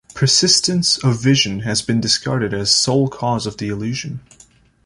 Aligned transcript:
Persistence 0.15 0.97
of 1.03 1.21
vision 1.21 1.59
has 1.59 1.83
been 1.83 2.01
discarded 2.01 2.55
as 2.55 2.71
sole 2.75 3.07
cause 3.07 3.45
of 3.45 3.57
the 3.57 3.67
illusion. 3.67 4.21